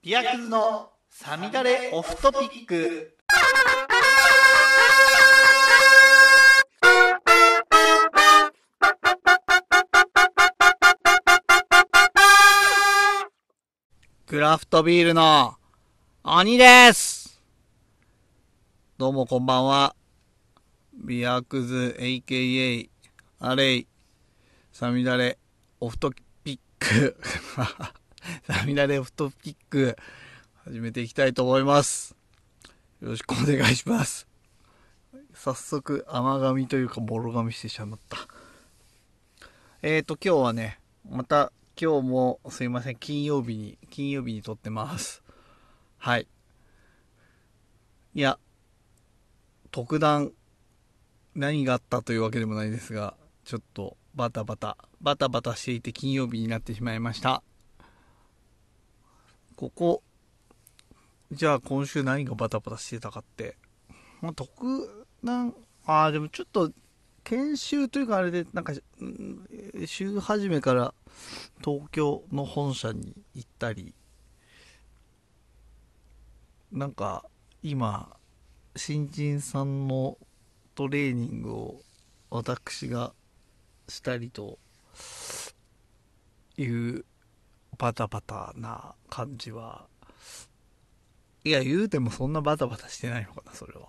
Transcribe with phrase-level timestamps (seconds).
[0.00, 3.16] ビアクズのサミダレオフトピック。
[14.24, 15.54] クラフトビールの
[16.22, 17.42] 鬼です
[18.98, 19.96] どうもこんばんは。
[20.94, 22.88] ビアクズ AKA
[23.40, 23.86] アレイ
[24.70, 25.38] サミダレ
[25.80, 26.12] オフト
[26.44, 27.16] ピック。
[28.46, 29.96] サミダレフトピック
[30.64, 32.16] 始めていきたいと思います。
[33.00, 34.26] よろしくお願いします。
[35.34, 38.18] 早速甘噛みというかもろ噛みしてしまった。
[39.82, 45.22] えーと今日はね、また今日もすいません、金曜日に、金曜日に撮ってます。
[45.96, 46.26] はい。
[48.14, 48.38] いや、
[49.70, 50.32] 特段
[51.34, 57.42] 何があったというわけでもないですが、ちょっとバタバタ、バタバタしていて金曜日になってしまいました。
[59.58, 60.04] ここ、
[61.32, 63.56] じゃあ今週何がバタバタしてたかって、
[64.20, 65.52] まあ、特段、
[65.84, 66.70] ああ、でもちょっと、
[67.24, 68.72] 研修というかあれで、なんか、
[69.84, 70.94] 週始めから
[71.58, 73.96] 東京の本社に行ったり、
[76.70, 77.24] なんか、
[77.60, 78.16] 今、
[78.76, 80.18] 新人さんの
[80.76, 81.82] トレーニングを
[82.30, 83.12] 私が
[83.88, 84.60] したりと
[86.56, 87.04] いう
[87.78, 89.86] バタバタな感じは。
[91.44, 93.88] いや言うてもそんなバタバタしてないのかなそれは。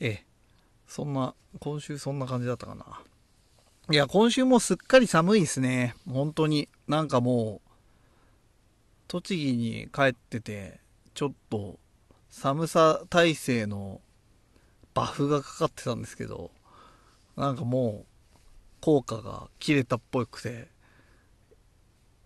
[0.00, 0.24] ええ。
[0.86, 3.00] そんな今週そんな感じだったかな。
[3.90, 5.94] いや今週もすっかり寒いですね。
[6.06, 6.68] 本当に。
[6.88, 7.70] なんかもう
[9.06, 10.80] 栃木に帰ってて
[11.14, 11.78] ちょっと
[12.30, 14.00] 寒さ耐性の
[14.92, 16.50] バフがかかってたんですけど
[17.36, 18.06] なんかもう
[18.80, 20.76] 効果が切れたっぽくて。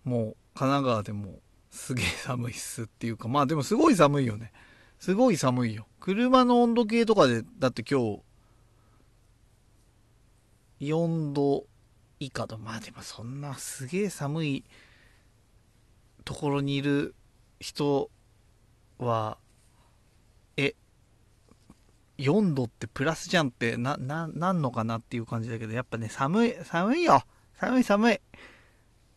[0.03, 0.23] もう
[0.53, 1.39] 神奈川でも
[1.71, 4.51] すげえ寒いっすっていうかまあでもすごい寒いよね。
[4.99, 5.87] すごい寒いよ。
[5.99, 8.21] 車の温度計とかでだって今日
[10.81, 11.65] 4度
[12.19, 12.57] 以下だ。
[12.57, 14.63] まあでもそんなすげえ寒い
[16.25, 17.15] ところにいる
[17.59, 18.09] 人
[18.97, 19.37] は
[20.57, 20.75] え
[22.17, 27.23] 4度ってプラスじゃんってな、な、なんのかなっていう感じだけど、やっぱね、寒い、寒いよ。
[27.55, 28.19] 寒い寒い。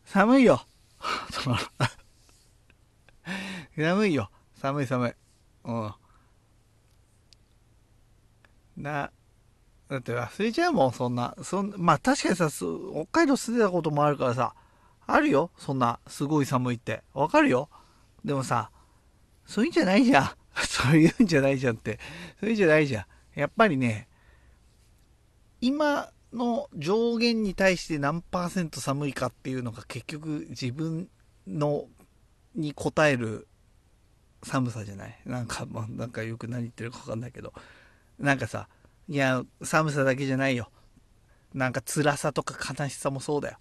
[0.05, 0.65] 寒いよ。
[1.31, 1.57] そ の
[3.75, 5.13] 寒いよ寒い寒い。
[5.65, 5.93] うん。
[8.77, 9.11] な、
[9.89, 11.35] だって忘れちゃうもん、そんな。
[11.43, 14.55] そんまあ確かにさ、北海道住んでたこともあるからさ、
[15.05, 17.03] あるよ、そんな、すごい寒いって。
[17.13, 17.69] わかるよ。
[18.25, 18.71] でもさ、
[19.45, 20.31] そういうんじゃないじゃん。
[20.65, 21.99] そういうんじゃないじゃんって。
[22.39, 23.39] そういうんじゃないじゃん。
[23.39, 24.07] やっぱりね、
[25.61, 31.09] 今の上限に対して何パーセント寒いかっていうのが結局自分
[31.47, 31.85] の
[32.55, 33.47] に応える
[34.43, 35.19] 寒さじゃない？
[35.25, 37.53] なんか、まあ、なんかよく何言ってるか分かんないけど。
[38.19, 38.67] なんかさ
[39.07, 40.69] いや寒さだけじゃないよ。
[41.53, 43.57] なんか辛さとか悲しさもそうだよ。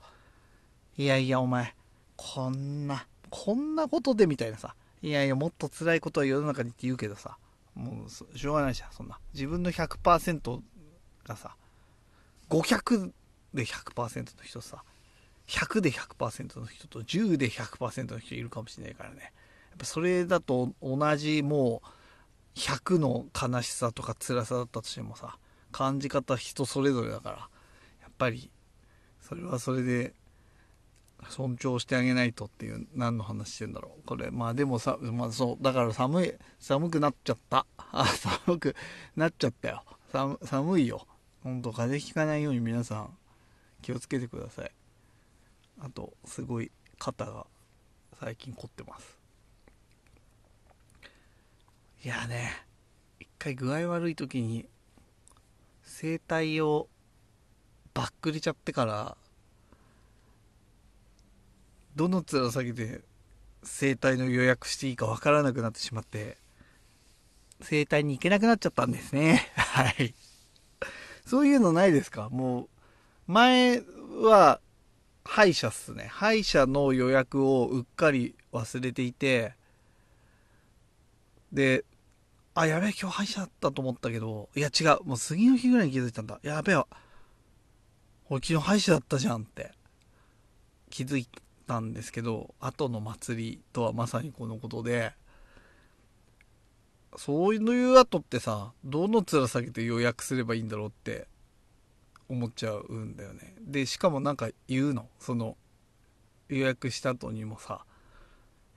[0.98, 1.75] いやいやお前
[2.16, 4.75] こんなこんなことでみたいなさ。
[5.03, 7.38] いやいやもっと辛いことは世の中にって言うけどさ。
[7.75, 9.19] もうしょうがないじゃんそんな。
[9.34, 10.60] 自分の100%
[11.25, 11.54] がさ
[12.50, 13.12] 500
[13.54, 14.82] で100%の人さ
[15.46, 19.16] 100で100%の人と10で100%の人いるかもしれないからね。
[19.20, 19.32] やっ
[19.78, 25.36] ぱそれだと同じもう100の悲しさとか辛さだったとしてもさ
[25.70, 27.36] 感じ方人それぞれだから
[28.00, 28.50] やっぱり
[29.20, 30.14] それはそれで
[31.28, 34.06] 尊重してあげないとっていう何の話してんだろう。
[34.06, 37.66] これまあでもさ、まあ、そうだから寒い寒くなっちゃった。
[37.76, 38.76] あ寒く
[39.16, 39.82] なっちゃったよ。
[40.12, 41.06] 寒寒いよ。
[41.46, 43.16] ほんと風邪ひかないように皆さん
[43.80, 44.70] 気をつけてください。
[45.80, 47.46] あとすごい肩が
[48.18, 49.16] 最近凝ってます。
[52.04, 52.50] いやね
[53.20, 54.66] 一回具合悪い時に
[55.84, 56.88] 整体を
[57.94, 59.16] バックれちゃってから
[61.94, 63.02] どの面下げて
[63.62, 66.38] 整体の予約していいかわからなくなってしまって
[67.60, 69.48] 整体に行けなくなっちゃったんですね。
[69.54, 70.12] はい。
[71.26, 72.30] そういうのないですか？
[72.30, 72.68] もう
[73.26, 73.82] 前
[74.22, 74.60] は
[75.24, 76.06] 歯医者っすね。
[76.08, 79.54] 歯医者の予約をうっかり忘れていて
[81.52, 81.84] で
[82.54, 85.04] あやべえ今日歯医者だったと思ったけどいや違う。
[85.04, 86.38] もう次の日ぐらいに気づいたんだ。
[86.42, 86.76] やべえ
[88.28, 89.72] 俺昨日歯医者だったじゃんって。
[90.88, 91.28] 気づい
[91.66, 95.12] たんですけど後の祭りとはまさにこのことで。
[97.16, 101.28] そういう後ってさどの面下げて予約すればいいんだろうって
[102.28, 105.08] 思っちゃうんだよねでしかもなんか言うの？
[105.18, 105.56] その
[106.48, 107.84] 予約した後にもさ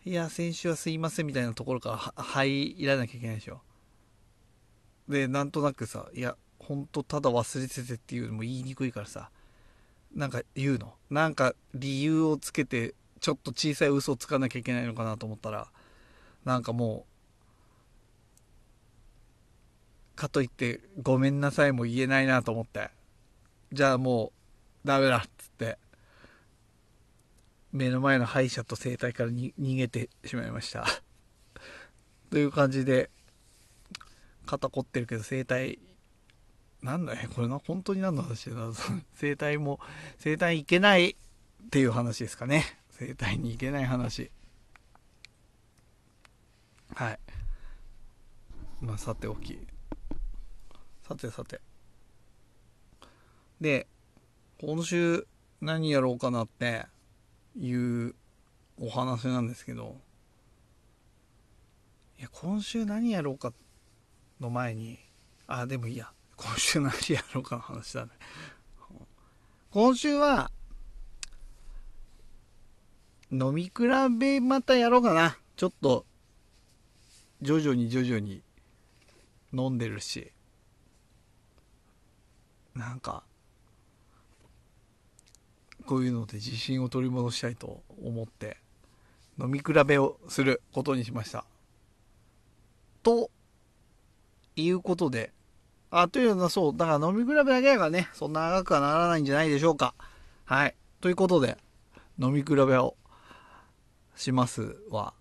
[0.06, 3.60] いや、先週はすいませんみたいなところから入らなきゃいけないでしょ。
[5.10, 9.30] で、なんとなくさ、いや、ほんとただ忘れててっていうのも言いにくいからさ、
[10.16, 10.94] なんか言うの？
[11.10, 15.68] なんか理由をつけて、ちょっと小さい嘘をつかなきゃいけないのかなと思ったら、
[16.46, 17.09] なんかもう、
[20.20, 22.92] かといってごめんなさいも言えないなと思って。
[23.72, 24.34] じゃあも
[24.84, 25.78] う、ダメだっつって、
[27.72, 30.86] 目の前の歯医者と整体からに逃げてしまいました
[32.30, 33.10] という感じで、
[34.46, 35.80] 肩凝ってるけど整体、
[36.82, 38.56] なんだね、これな、本当に何の話だ
[39.16, 39.80] 整体も、
[40.18, 41.16] 整体行けないっ
[41.72, 42.66] ていう話ですかね。
[42.92, 44.32] 整体に行けない話。
[46.96, 47.20] はい。
[48.82, 49.60] まあ、さておき。
[51.10, 51.60] さてさて。
[53.60, 53.88] で、
[54.62, 55.26] 今週
[55.60, 56.86] 何やろうかなって
[57.60, 58.14] いう
[58.80, 59.98] お話なんですけど、
[62.20, 63.54] いや、今週何やろうか
[64.40, 65.00] の前に、
[65.48, 66.12] あ、でもいいや。
[66.36, 68.12] 今週何やろうかの話だね。
[69.72, 70.52] 今週は、
[73.32, 73.72] 飲み比
[74.20, 75.40] べまたやろうかな。
[75.56, 76.06] ちょっと、
[77.42, 78.44] 徐々に徐々に
[79.52, 80.32] 飲んでるし、
[82.76, 83.24] なんか、
[85.86, 88.58] こういうので自信を取り戻したいと思って
[89.40, 91.46] 飲み比べをすることにしました。
[93.02, 93.32] と
[94.56, 95.32] いうことで、
[95.90, 99.96] あ、というのはそう、だから飲み比べだけだからね、そんな長くはならないんじゃないでしょうか。
[100.46, 100.76] はい。
[101.02, 101.58] ということで、
[102.20, 102.96] 飲み比べを
[104.16, 105.14] しますは、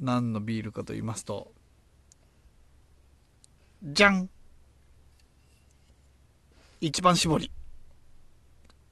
[0.00, 1.52] 何のビールかと言いますと、
[3.84, 4.30] じゃん
[6.86, 7.50] 一番搾り。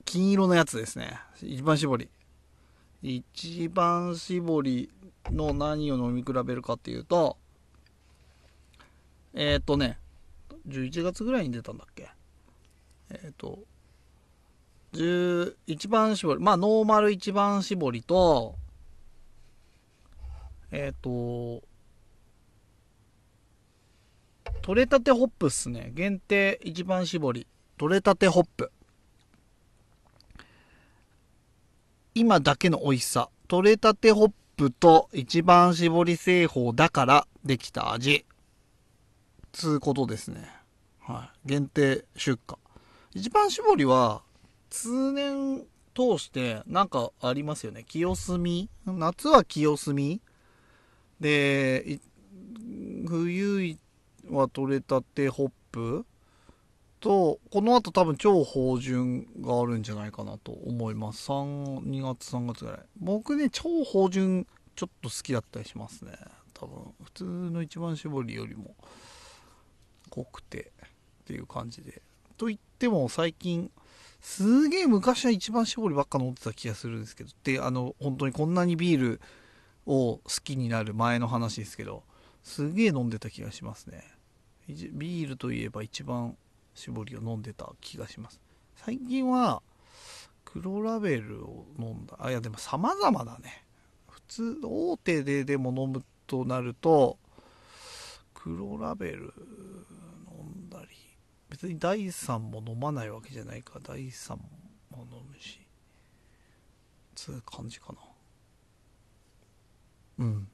[0.07, 1.21] 金色のやつですね。
[1.43, 2.09] 一番搾り。
[3.03, 4.91] 一番搾り
[5.31, 7.37] の何を飲み比べるかっていうと、
[9.35, 9.99] えっ、ー、とね、
[10.67, 12.09] 11月ぐらいに出たんだっけ？
[13.11, 13.59] えっ、ー、と、
[15.67, 18.55] 一番搾り、まあノーマル一番搾りと、
[20.71, 21.63] えっ、ー、と、
[24.63, 25.91] 取れたてホップっすね。
[25.95, 27.47] 限定一番搾り。
[27.83, 28.71] 取れたてホップ。
[32.15, 33.29] 今だけの美味しさ。
[33.49, 38.25] 取れたてホップと一番搾り製法だからできた味。
[39.51, 40.49] つうことですね。
[41.01, 41.49] はい。
[41.49, 42.57] 限定出荷。
[43.15, 44.23] 一番搾りは、
[44.71, 45.63] 通年
[45.93, 47.83] 通してなんかありますよね。
[47.83, 50.21] 清澄夏は清澄
[51.19, 51.99] で、
[53.09, 53.77] 冬
[54.31, 56.07] は取れたてホップ
[57.03, 61.29] と、この後多分超芳醇があるんじゃないかなと思います。
[61.29, 62.81] 3、2月3月ぐらい。
[62.97, 64.47] 僕ね、超芳醇
[64.77, 66.13] ちょっと好きだったりしますね。
[66.55, 68.77] 多分、普通の一番搾りよりも
[70.11, 72.01] 濃くてっていう感じで。
[72.39, 73.73] と言っても最近、
[74.21, 79.21] すげえ昔は一番搾りばっか飲んでた気がするんですけど、で、あの、本当にこんなにビール
[79.87, 82.05] を好きになる前の話ですけど、
[82.45, 84.05] すげえ飲んでた気がしますね。
[84.69, 86.37] ビールといえば一番
[86.75, 88.41] 絞りを飲んでた気がします。
[88.77, 89.63] 最近は
[90.45, 92.17] 黒ラベルを飲んだ。
[92.21, 93.65] あいやでも様々だね。
[94.09, 97.19] 普通大手ででも飲むとなると
[98.35, 99.33] 黒ラベル
[100.31, 100.89] 飲んだり
[101.49, 104.43] 別に第3も飲まないわけじゃないから第3も
[105.11, 105.61] 飲むし
[107.15, 107.99] つう感じかな。
[110.19, 110.49] うん。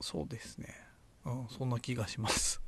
[0.00, 0.83] そうですね。
[1.24, 2.60] うん、そんな気がします。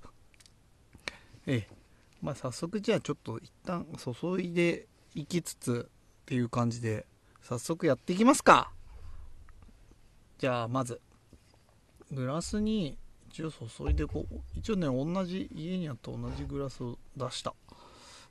[1.47, 1.77] ええ。
[2.23, 5.91] まあ早速じゃあちょっと一旦注いでいきつつ
[6.23, 7.07] っていう感じで
[7.43, 8.73] 早速やっていきますか。
[10.39, 11.01] じゃあまず
[12.11, 12.99] グラスに
[13.29, 17.55] 一応注いでこう一応ね同じ家にあった同じグラスを出した。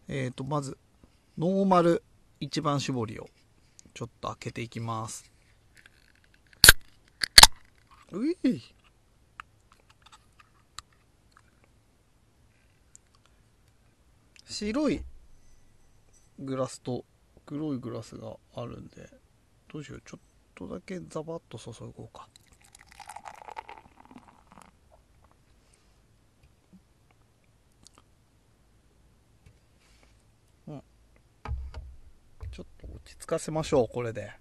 [0.08, 0.78] えっ、ー、とまず
[1.38, 2.04] ノーマル
[2.40, 3.30] 一番搾りを
[3.94, 5.32] ちょっと開けていきます。
[8.12, 8.62] うい。
[14.46, 15.04] 白い
[16.40, 17.04] グラスと
[17.46, 19.10] 黒いグラスがあるんで
[19.72, 20.20] どうしようちょっ
[20.56, 22.28] とだけザバッと注ごうか。
[30.68, 30.84] うん。
[32.52, 34.32] ちょっと落ち着かせましょうこれで。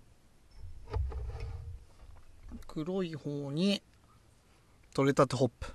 [2.66, 3.82] 黒い方に
[4.92, 5.73] 取れたてホップ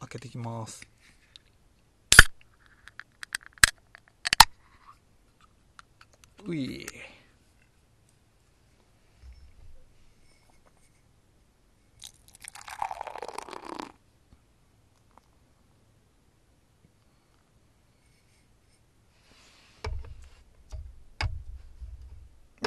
[0.00, 0.95] 開けていきます。
[6.48, 6.86] うい。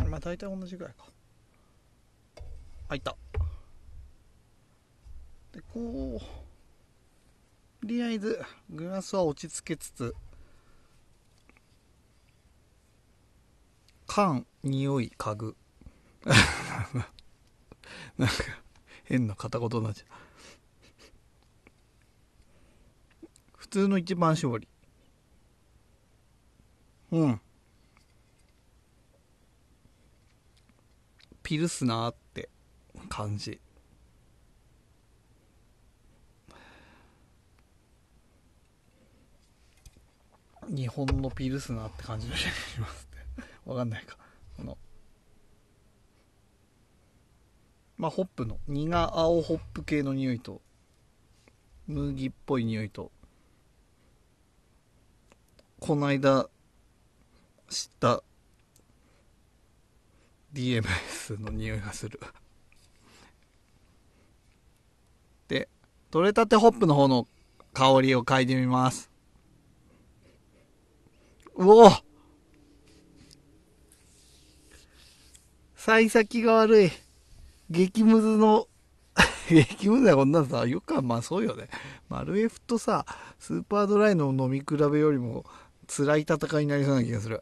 [0.09, 1.05] まあ大体同じぐらいか。
[2.89, 3.15] あいた。
[5.53, 10.15] でこうとりあえずグラスは落ち着けつつ
[14.09, 15.55] 缶匂い嗅ぐ
[18.17, 18.33] なんか
[19.05, 20.05] 変な片言になっちゃ
[23.23, 23.29] う。
[23.55, 24.67] 普通の一番搾り。
[27.11, 27.41] うん。
[31.43, 32.49] ピルスナーって
[33.09, 33.61] 感じ。
[40.67, 42.47] 日本のピルスナーって感じがし
[42.79, 43.08] ます。
[43.69, 44.17] わかんないか。
[44.57, 44.79] この。
[47.97, 48.57] まあホップの。
[48.67, 50.59] 苦青ホップ系の匂いと
[51.85, 53.11] 麦っぽい匂いと。
[55.79, 56.49] この間
[57.69, 58.23] 知った。
[60.51, 62.19] DMS の匂いがする。
[65.47, 65.69] で
[66.09, 67.27] 取れたてホップの方の
[67.73, 69.11] 香りを嗅いでみます。
[71.55, 72.08] うお
[75.89, 76.91] 幸先が悪い。
[77.71, 78.67] 激ムズの、
[79.49, 81.67] 激ムズはこんなさ、よくはまあそうよね。
[82.09, 83.07] マルエフとさ、
[83.39, 85.45] スーパードライの飲み比べよりも
[85.87, 87.41] 辛い戦いになりそうな気がする。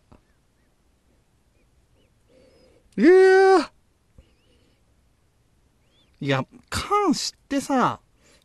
[2.98, 3.70] ええー、
[6.22, 8.00] いや、缶知ってさ、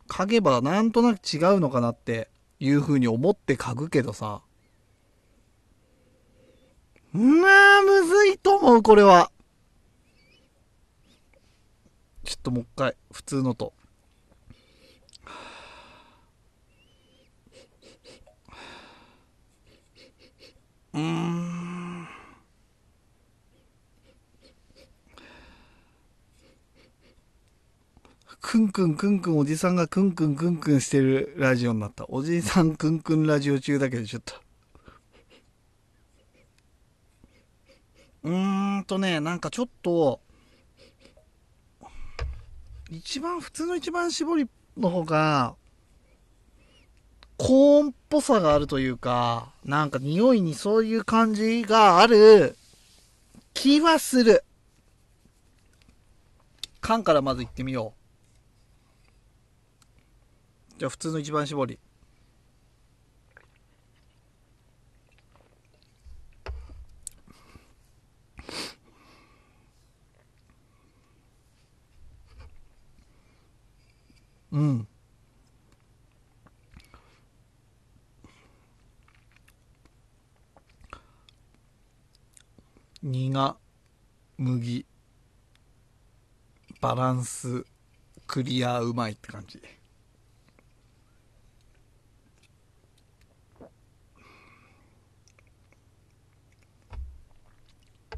[0.09, 2.29] 嗅げばなんとなく違うのかなって
[2.59, 4.41] いう風に思って嗅ぐけどさ、
[7.13, 9.31] まあ、むずいと思う、これは。
[12.23, 13.73] ちょっともう一回、普通のと。
[20.93, 22.07] うん。
[28.39, 32.05] くんくんくんくんおじさんがくんくんくんくんしてるラジオになった。
[32.09, 34.35] おじさんくんくんラジオ中だけどちょっと。
[38.23, 40.21] うーんとね、なんかちょっと、
[42.95, 44.47] 一番、普通の一番絞り
[44.77, 45.55] の方が、
[47.37, 52.55] コーンっぽさがあるというか、なんか匂いにそういう感じがある
[53.55, 54.43] 気はする。
[56.81, 57.95] 缶からまず行ってみよ
[60.75, 60.79] う。
[60.79, 61.79] じゃあ普通の一番搾り。
[74.53, 74.87] うん。
[83.01, 83.57] 苦、
[84.37, 84.85] 麦、
[86.79, 87.65] バランス、
[88.27, 89.59] クリア、うまいって感じ。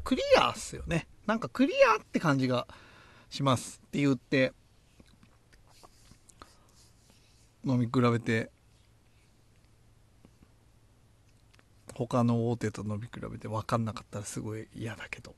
[0.04, 1.08] クリアっすよね。
[1.26, 2.68] なんかクリアって感じが
[3.30, 4.52] しますって言って、
[7.66, 8.50] 飲み比べて
[11.94, 15.34] 他の大手と飲み比べて分かんなかったらすごい嫌だけど。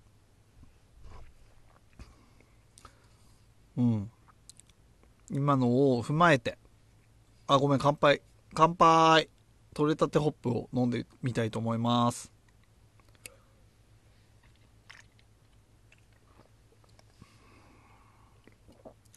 [3.76, 4.10] うん。
[5.30, 6.58] 今のを踏まえて
[7.46, 8.20] あごめん乾杯。
[8.54, 9.28] 乾杯。
[9.74, 12.32] 取れたてホップを飲んでみたいと思います。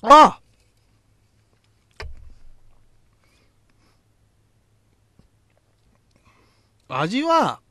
[0.04, 0.41] あ！
[6.94, 7.62] 味は、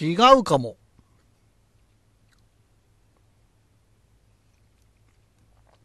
[0.00, 0.76] 違うかも。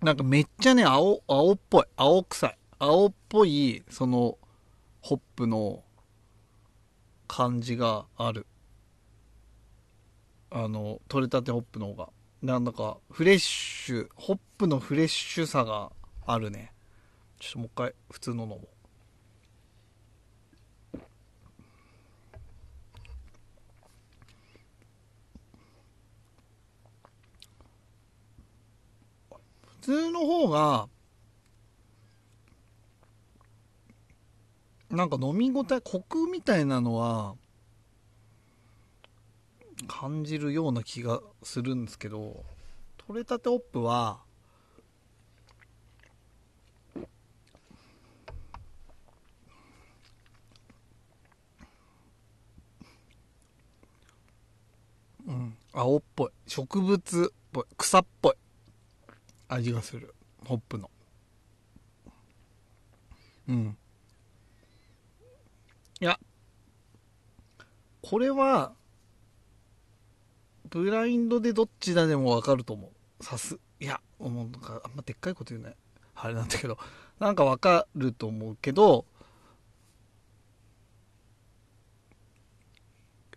[0.01, 1.85] なんかめっちゃね、青、青っぽい。
[1.95, 2.57] 青臭い。
[2.77, 4.37] 青っぽい、その、
[5.01, 5.83] ホップの
[7.27, 8.45] 感じがある。
[10.51, 12.09] あの、取れたてホップの方が。
[12.43, 15.91] なんだか、フレッシュ、ホップのフレッシュさが
[16.27, 16.71] あるね。
[17.39, 18.76] ちょっともう一回、普通の飲もう。
[29.87, 30.89] 通の方が、
[34.89, 37.35] なんか飲み応え、コクみたいなのは、
[39.87, 42.43] 感じるような気がするんですけど、
[42.97, 44.19] 取れたてホップは
[55.25, 56.31] うん、青っぽい。
[56.45, 57.65] 植物っぽい。
[57.77, 58.33] 草っぽい。
[59.47, 60.13] 味がする。
[60.45, 60.89] ホップの。
[63.47, 63.77] うん。
[65.99, 66.19] いや、
[68.01, 68.73] これは、
[70.69, 73.23] ブラインドでどっちだでもわかると思う。
[73.23, 73.57] さす。
[73.79, 75.75] いや、もうなんか、あんまでっかいこと言うね。
[76.15, 76.77] あれなんだけど、
[77.19, 79.05] なんかわかると思うけど、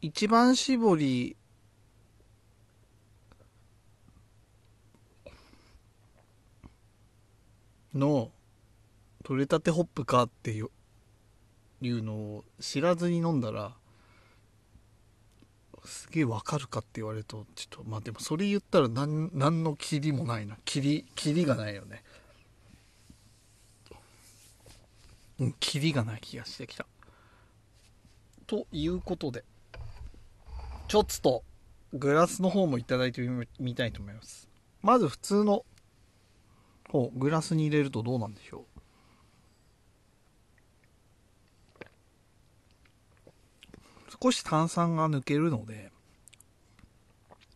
[0.00, 1.36] 一番搾り
[7.94, 8.30] の
[9.24, 10.70] 取れたてホップかっていう
[11.82, 13.74] いうのを知らずに飲んだら
[15.84, 20.56] すげえわかるかって言われるとちょっとまあでもそれ言ったら何何のキリもないな。
[20.64, 22.02] キリキリがないよね。
[25.38, 26.86] うんキリがない気がしてきた。
[28.46, 29.44] ということで
[30.88, 31.44] ちょっと
[31.94, 33.22] グラスの方もいただいて
[33.58, 34.48] みたいと思います。
[34.82, 35.64] まず普通の
[36.92, 38.64] おグラスに入れるとどうなんでしょう？
[44.22, 45.90] 少し炭酸が抜けるので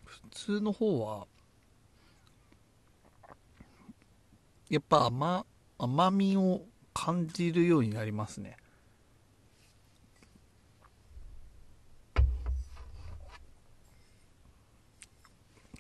[0.05, 1.27] 普通の方は
[4.71, 5.45] やっぱ甘
[5.79, 6.63] 甘みを
[6.95, 8.57] 感じるようになりますね。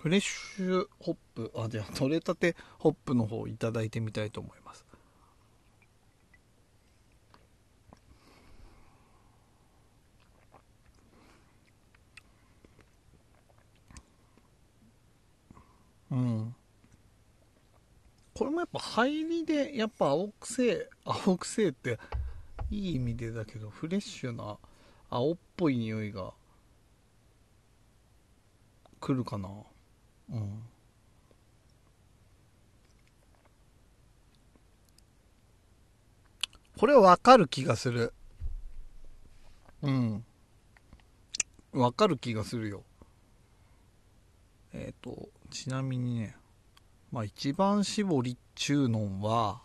[0.04, 4.84] フレッシュホップ、あ、じゃあ、取れたてホップの方いただいてみたいと思います。
[16.10, 16.54] うん。
[18.34, 21.98] これもやっぱ入りで、やっぱ青くせえ、青くせえって、
[22.70, 24.58] いい意味でだけど、フレッシュな
[25.08, 26.34] 青っぽい匂いが
[29.00, 29.48] 来るかな。
[30.30, 30.62] うん、
[36.78, 38.12] これはわかる気がする。
[39.82, 40.24] うん。
[41.72, 42.84] わかる気がするよ。
[44.72, 46.36] えっ、ー、とちなみにね
[47.12, 49.60] まあ一番搾り中のんは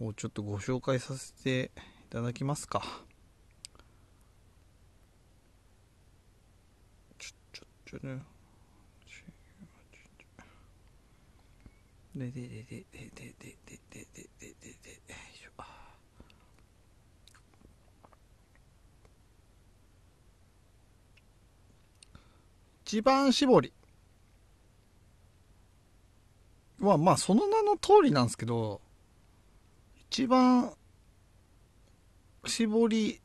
[0.00, 1.70] をちょっとご紹介させて
[2.06, 2.82] いただきますか。
[7.18, 8.33] ちょちょちょね。
[12.14, 15.14] ででででででででででででで。
[22.86, 23.72] 一番搾り。
[26.78, 28.80] はまあその名の通りなんですけど
[30.10, 30.72] 一番
[32.44, 33.20] 搾り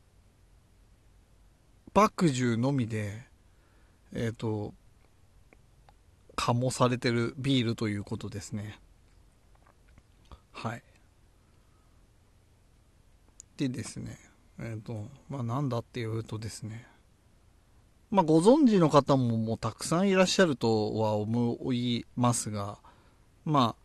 [1.93, 3.27] 麦汁のみで
[4.13, 4.73] えっ、ー、と
[6.39, 8.79] 醸されてるビールということですね。
[10.53, 10.83] はい。
[13.57, 14.17] でですね
[14.57, 16.87] えっ、ー、とまあなんだっていうとですね
[18.09, 22.77] まあご存知の方ももうたくさんいらっしゃるとは思いますが
[23.43, 23.83] まあ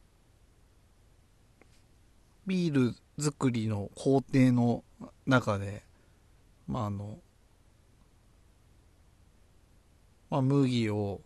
[2.46, 4.84] ビール作りの工程の
[5.26, 5.82] 中で
[6.68, 7.18] まああの
[10.30, 11.20] まあ麦を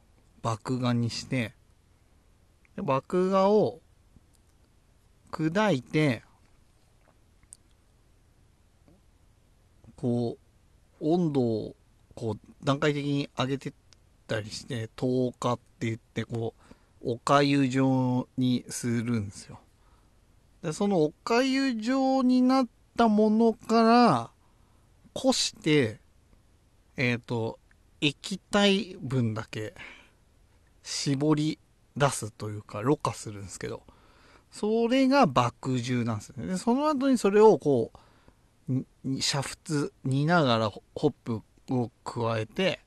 [0.49, 1.53] 麦芽にして、
[2.77, 3.81] 麦芽を
[5.31, 6.23] 砕いて、
[9.97, 10.39] こ
[11.01, 11.77] う、温度を
[12.15, 13.73] こう段階的に上げてっ
[14.27, 16.55] たりして、糖化って言って、こ
[17.03, 19.59] う、おかゆ状にするんですよ。
[20.63, 24.31] で、そのおかゆ状になったものから、
[25.13, 26.01] こして、
[26.97, 27.59] えっ、ー、と、
[28.01, 29.75] 液体分だけ
[30.89, 31.59] 絞り
[31.99, 33.83] 出すというか、ろ過するんですけど、
[34.51, 36.47] それが麦汁なんですね。
[36.47, 37.93] で、その後にそれをこ
[38.71, 38.73] う、
[39.05, 42.81] 煮沸煮ながらホップを加えて、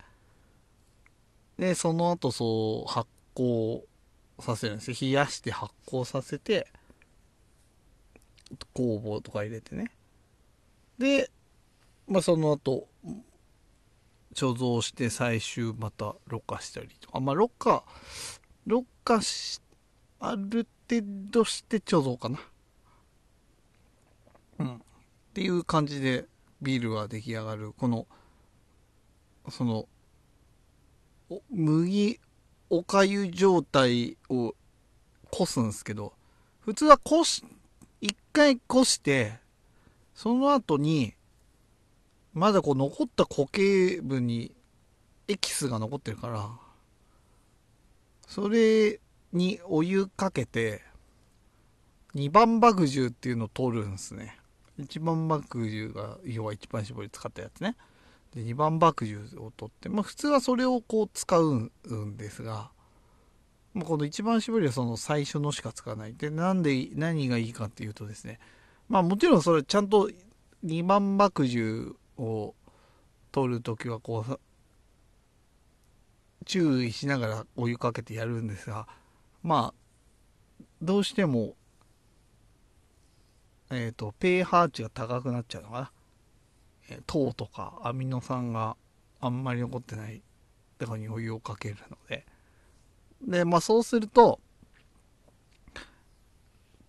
[1.60, 3.84] で、その後そう発酵
[4.40, 4.98] させるんですよ。
[5.00, 6.68] 冷やして発酵させて、
[8.74, 9.92] 酵母とか入れてね。
[10.98, 11.30] で、
[12.08, 12.88] まあその後、
[14.34, 17.84] 貯蔵して最終またろ過したりとか、まあ、ろ過、
[18.66, 19.62] ろ過し、
[20.20, 22.40] ある程度して貯蔵かな。
[24.60, 24.76] うん。
[24.76, 24.80] っ
[25.34, 26.26] ていう感じで
[26.62, 27.74] ビールは出来上がる。
[27.74, 28.08] この、
[29.50, 29.88] その、
[31.30, 32.20] お麦
[32.70, 34.56] おかゆ状態を
[35.30, 36.14] こすんすけど、
[36.62, 37.44] 普通はこし、
[38.00, 39.40] 一回こして、
[40.14, 41.14] その後に、
[42.34, 44.54] まだこう残った固形分に
[45.28, 46.50] エキスが残ってるから、
[48.28, 49.00] それ
[49.34, 50.82] にお湯かけて、
[52.16, 54.38] 2番麦汁っていうのを取るんですね。
[54.80, 57.76] 1番麦汁が、要は一番搾り使ったやつね。
[58.34, 61.72] で、2番麦汁を取って、まあ普通はそれをこう使うん
[62.18, 62.72] ですが、
[63.74, 66.14] まあ、この一番搾りはその最初のしか使わない。
[66.14, 68.40] で、なんで、何がいいかっていうとですね、
[68.90, 70.10] まあもちろんそれちゃんと
[70.66, 72.56] 2番麦汁を
[73.32, 74.40] 取るときはこう、
[76.46, 78.88] 注意しながらお湯かけてやるんですが、
[79.44, 81.56] まあ、どうしても、
[83.70, 85.92] えっ、ー、と、pH 値が高くなっちゃうのかな。
[86.90, 88.76] え、糖とかアミノ酸が
[89.22, 90.22] あんまり残ってない
[90.78, 92.26] とこにお湯をかけるので。
[93.22, 94.40] で、まあそうすると、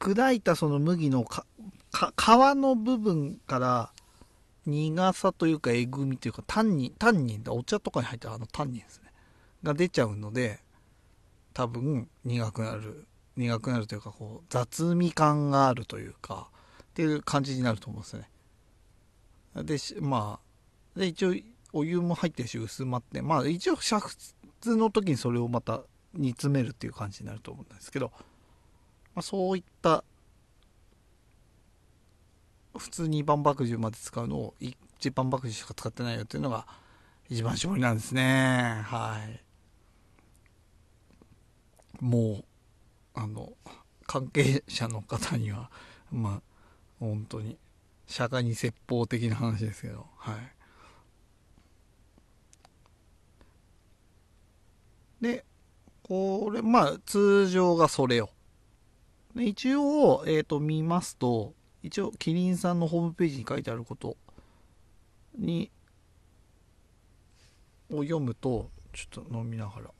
[0.00, 1.46] 砕いたその麦のか
[1.92, 2.02] 皮
[2.56, 3.92] の部分から
[4.66, 9.12] 苦さというかえぐみというかタンニン、タンニンだ、お茶とかに入ったあのタンニンですね。
[9.62, 10.60] が出ちゃうので、
[11.52, 16.48] 多分苦くなる、苦くなるというかこう雑味感があるというか、
[16.82, 18.28] っていう感じになると思うんですよね。
[19.64, 20.38] で、ま
[20.96, 21.34] あ、で、一応
[21.72, 25.82] お湯も入ってるし薄まって、まあ一応煮沸の時にそれをまた
[26.14, 28.12] 煮詰めるっていう感じになると思うんですけど、
[29.14, 30.04] まあ、そういった
[32.76, 36.66] 普通に番麦汁まで使うのを一番麦汁しか使ってないよっていうのが
[37.28, 38.82] 一番搾りなんですね。
[38.84, 39.40] はい。
[42.04, 42.44] もう
[43.14, 43.52] あの
[44.06, 45.70] 関係者の方には
[46.10, 46.42] まあ
[46.98, 47.58] 本当に
[48.06, 50.36] 釈迦に説法的な話ですけどはい。
[55.22, 55.44] で
[56.02, 58.30] これまあ通常がそれを
[59.36, 64.16] 一応、えっ、ー、と見ますと一応キリンさんのホームページに書いてあること
[65.36, 65.70] に
[67.90, 69.90] を読むとちょっと飲みながら。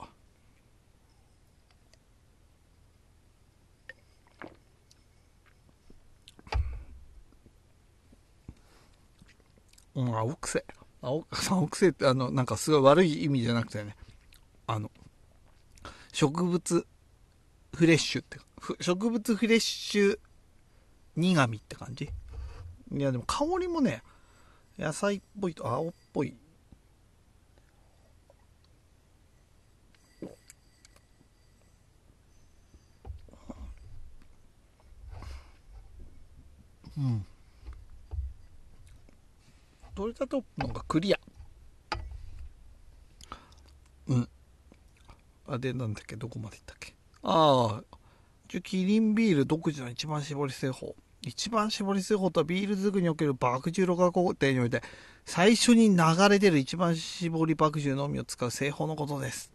[9.95, 10.65] うん、青癖
[11.03, 13.97] 青青癖ってあのなんかすごい悪い意味じゃなくてね。
[14.67, 14.91] あの
[16.13, 16.87] 植物
[17.75, 18.39] フレッシュって
[18.81, 20.19] 植物フレッシュ
[21.17, 22.11] 苦味って感じ？
[22.95, 24.03] いやでも香りもね
[24.79, 26.35] 野菜っぽいと青っぽい。
[36.99, 37.25] うん。
[39.95, 41.19] 取れたとのがクリア。
[44.09, 44.29] うん。
[45.49, 46.95] あでなんだっけどこまでいったっけ？
[47.23, 50.95] ああキリンビール独自の一番搾り製法。
[51.25, 54.83] 一番搾り製法とはビール作りにおける麦汁ろ過工程において、
[55.25, 59.53] 最初に流れ出る一番搾り麦汁のみを使う製法のことです。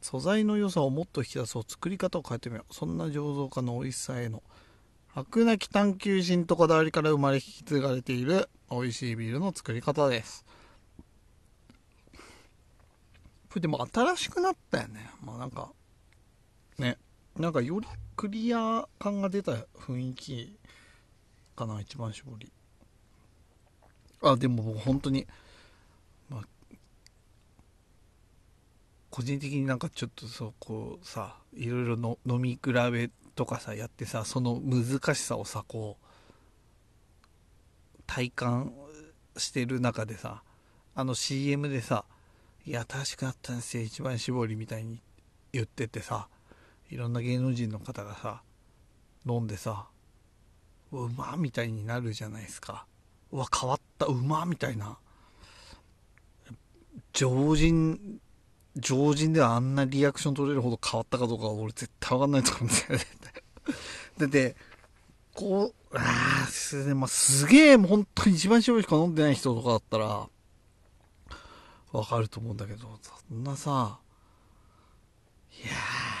[0.00, 1.64] 素材の良さをもっと引き出そう。
[1.66, 2.74] 作り方を変えてみよう。
[2.74, 4.42] そんな醸造家の美味しさへの、
[5.14, 10.44] 飽くなき探求心とこだわりから生まれ引き継がれている美味しいビールの作り方です。
[13.48, 15.10] これでも新しくなったよね。
[15.22, 15.72] まあなんか、
[16.78, 16.98] ね。
[17.36, 20.58] なんかよりクリア感が出た雰囲気
[21.56, 22.50] かな一番搾り。
[24.22, 25.26] あでももう本当に
[26.30, 26.42] まあ
[29.10, 36.04] 個人的になんかちょっとそうこうさいろいろの飲み比べとかさやってさその難しさをさこう
[38.06, 38.72] 体感
[39.36, 40.42] してる中でさ
[40.94, 42.04] あの CM でさ
[42.64, 45.00] 「いや正しくなったんですよ一番搾り」みたいに
[45.52, 46.28] 言っててさ
[46.90, 48.42] いろんな芸能人の方がさ
[49.26, 49.86] 飲んでさ
[50.92, 52.86] うまみたいになるじゃないですか。
[53.32, 54.96] うわ変わったうまみたいな。
[57.12, 58.20] 常人
[58.76, 63.04] 常人ではあんなリアクション取れるほど変わったかどうかは俺絶対わかんないと思うんですよね
[64.18, 64.56] でで
[65.32, 70.28] こうああす,、まあ、すげえ本当に一番搾りしか飲んでない人とかだったら
[71.92, 73.98] わかると思うんだけどそんなさ
[75.62, 76.13] いやー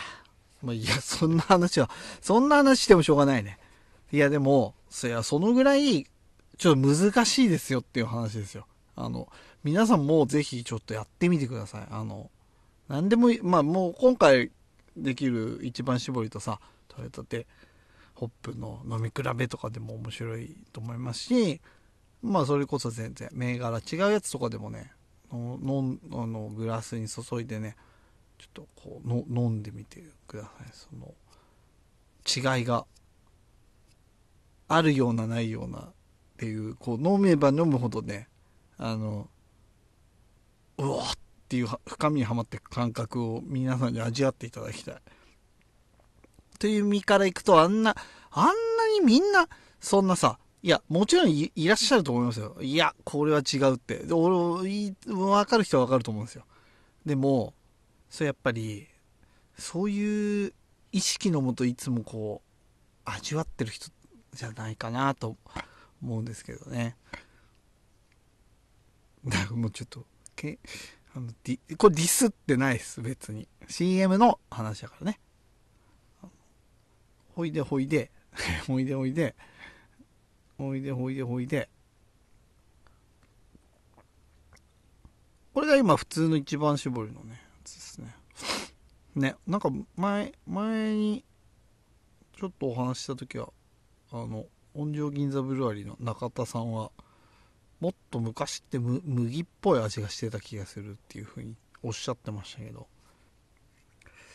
[0.64, 3.58] まあ、いや、そんな話は、 そんな話してもしょうがないね。
[4.12, 6.06] いや、でも、そや、そのぐらい、
[6.56, 8.66] ちょっと難しいですよっていう話ですよ。
[8.96, 9.28] あの、
[9.62, 11.86] 皆さんもぜひちょっとやってみてください。
[11.90, 12.30] あの、
[12.88, 14.52] 何でもまあもう今回
[14.96, 17.46] できる一番搾りとさ、取れたて、
[18.14, 21.60] ホップの飲み比べとかでも面白いと思いますし、
[22.22, 24.92] まあそれこそ全然、銘柄違うやつとかでもね、
[25.32, 27.76] のののグラスに注いでね、
[28.52, 31.14] ちょっとこうの飲んでみてくださいその
[32.56, 32.86] 違いが
[34.68, 35.92] あるようなないようなっ
[36.38, 38.28] ていうこう飲めば飲むほどね
[38.76, 39.28] あの
[40.78, 41.14] うわっ
[41.48, 44.94] ていう深みにはまっていく感覚を皆さんに味わっていただきたい。
[46.58, 47.94] という意味からいくと、あんな、
[48.30, 48.52] あんな
[48.98, 49.48] にみんな、
[49.80, 52.56] そんなさ、いや、もちろんいらっしゃると思いますよ。
[52.60, 53.98] いや、これは違うって。
[53.98, 56.44] で俺、わかる人はわかると思うんですよ。
[57.04, 57.54] でも、
[58.14, 58.86] それやっぱり、
[59.58, 60.52] そういう
[60.92, 63.88] 意識のもといつもこう、味わってる人
[64.32, 65.36] じゃないかなと
[66.00, 66.96] 思うんですけどね。
[69.26, 70.60] だからもうちょっと、け
[71.12, 73.48] あのディこれディスってないです、別に。
[73.66, 75.18] CM の話だからね。
[77.34, 78.12] ほいで ほいで、
[78.68, 79.34] ほいでほいで、
[80.56, 81.68] ほいでほいでほいで。
[85.52, 87.43] これが今普通の一番搾りのね、
[89.14, 89.36] ね。
[89.46, 91.24] なんか前、前に
[92.36, 93.48] ちょっとお話した時は、
[94.10, 96.90] あの、音上銀座ブルワリーの中田さんは、
[97.80, 102.86] もっと昔って麦っぽい味がしてた気がするっていうふうにおっしゃってましたけど、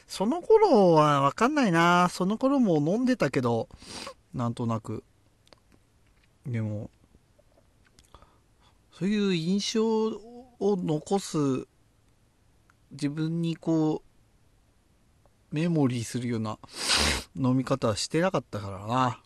[0.07, 3.69] その頃はわかんないなその頃も飲んでたけど、
[4.33, 5.03] なんとなく。
[6.45, 6.89] でも、
[8.91, 11.67] そういう印象を残す
[12.91, 14.03] 自分にこ
[15.51, 16.59] うメモリーするような
[17.35, 19.23] 飲み方はしてなかったからな。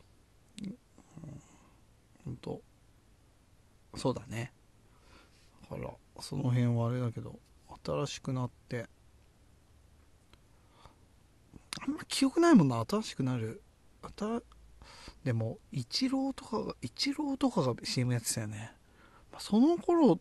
[2.25, 2.61] 本当
[3.95, 4.53] そうだね。
[5.69, 7.39] だからその辺はあれだけど
[7.83, 8.89] 新しくなって。
[11.81, 12.83] あんま記憶ないもんな。
[12.85, 13.61] 新しくなる。
[15.23, 18.75] でもイチローとかがイチローとかが CM やってたよね。
[19.39, 20.19] その頃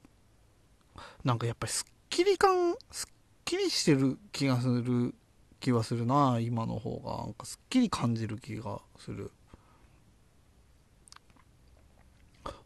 [1.24, 3.06] なんかやっぱりすっきり感すっ
[3.44, 5.14] きりしてる気がする
[5.60, 9.30] 気はするな今の方がなんかすっきり感じる気がする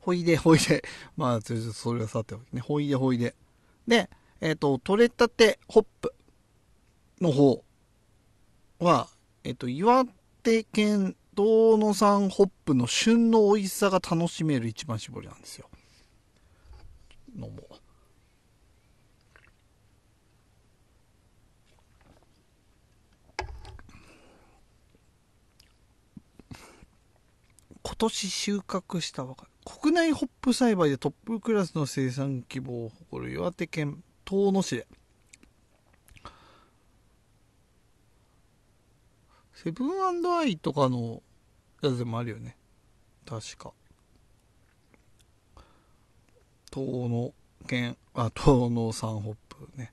[0.07, 0.85] ほいでほいで。
[1.17, 2.61] まあ、それはさておきね。
[2.61, 3.35] ほいでほいで。
[3.89, 4.09] で、
[4.41, 6.15] えっ、ー、と、取れたてホップ
[7.21, 7.65] の方
[8.79, 9.09] は、
[9.43, 10.05] えっ、ー、と、岩
[10.45, 15.69] 手県道野産ホップの旬の美味しさが楽しめる一番搾りなんですよ。
[17.35, 17.69] 飲も
[27.87, 29.73] 今年収穫したばかり。
[29.81, 34.89] 国内ホップ栽培でトップクラスの生産規模を誇る岩手県遠野市で。
[39.55, 41.23] セブンアイとかの
[41.81, 42.57] やつでもあるよね。
[43.25, 43.73] 確か。
[46.73, 47.35] 遠野
[47.69, 49.93] 県あ遠野産ホップね。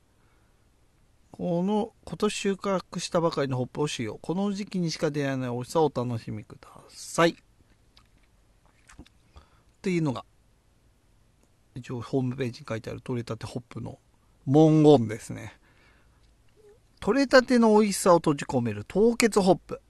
[1.29, 4.15] この今年収穫したばかりのホップを使用。
[4.15, 7.35] この時期にしか出会えない美味しさをお楽しみください。
[9.83, 10.23] っていうのが、
[11.75, 13.99] 一応ホームページに書いてある取れたてホップの
[14.45, 15.57] 文言ですね。
[17.01, 19.81] 取れたての美味しさを閉じ込める凍結ホップ。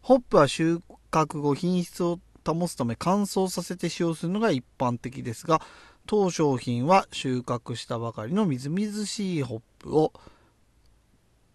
[0.00, 5.60] ホップは収穫後品質を保つため乾燥させて使用するのが一般的ですが、
[6.06, 10.14] 当商品は収穫したばかりのみずみずしいホップを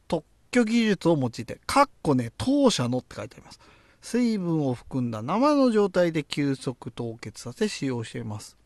[0.07, 3.59] 特許技術を用いて、かっこね、当社のって書いてあります。
[4.01, 8.57] 水分を含んだ生の状態で急速凍結させ使用しています。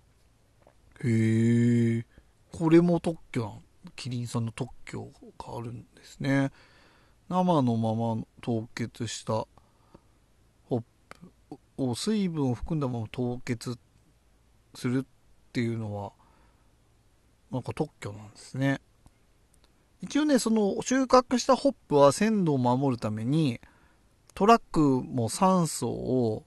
[1.04, 2.06] へえ、
[2.52, 3.62] これも特許なの
[3.96, 6.52] キリンさんの特許があるんですね。
[7.28, 9.46] 生のまま凍結した
[10.70, 10.84] ホッ
[11.50, 13.78] プを水分を含んだまま凍結
[14.74, 16.14] するっていうのは、
[17.52, 18.80] なんか特許なんですね。
[20.02, 23.60] 一応ね、その収穫したホップは鮮度を守るために、
[24.36, 26.44] トラックも酸素を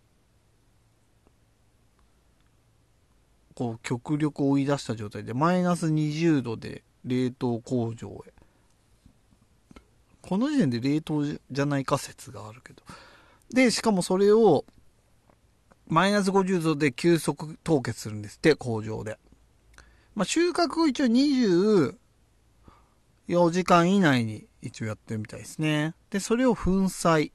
[3.55, 8.33] こう極力追い出した状態でマイナス20度で冷凍工場へ。
[10.20, 12.83] この時点で冷凍じゃないか説があるけど。
[13.51, 14.66] でしかもそれを
[15.87, 19.18] マイナス50度で急速凍結するんですって工場で、
[20.14, 21.94] まあ、収穫後一応24
[23.51, 25.94] 時間以内に一応やってるみたいですね。
[26.11, 27.33] でそれを粉砕。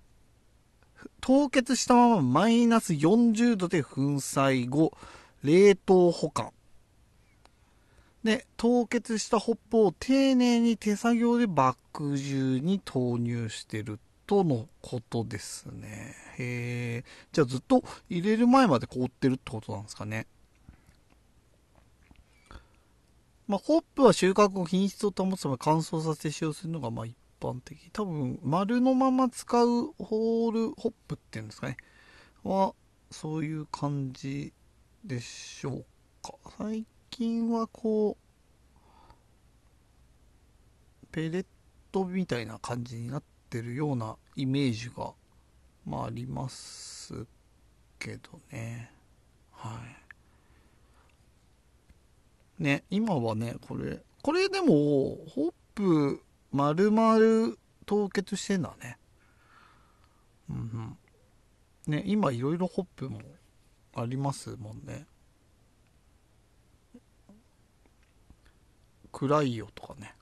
[1.22, 4.98] 凍結したままマイナス40度で粉砕後、
[5.44, 6.52] 冷凍保管。
[8.24, 16.16] で、凍結したホップを丁寧に手作業でバッグ中に投入してるとのことですね。
[16.38, 17.06] へえ。
[17.32, 20.28] じゃあずっと入れる前まで凍ってるってことなんですかね。
[23.48, 27.76] まあ、ホップは収穫後品質を保つため乾燥させて使用するのがまあ一般的。
[27.92, 31.76] 多分、丸のまま使うホールホップっていうんですかね。
[32.44, 32.74] は、
[33.12, 34.54] そういう感じ
[35.04, 35.86] でしょう
[36.22, 36.36] か。
[36.58, 38.24] 最近はこう
[41.12, 41.46] ペレッ
[41.92, 45.14] トみたいな感じになってるようなイメージが、
[45.86, 47.28] まああります
[48.00, 48.92] けどね。
[49.52, 49.80] は
[52.60, 52.64] い。
[52.64, 58.98] ね、今はね、これ、これでも、ホップ丸々凍結してんだね。
[60.50, 60.98] うんうん。
[61.92, 63.20] ね、今いろいろホップも
[63.96, 65.08] ありますもんね。
[69.12, 70.16] Cryo とかね。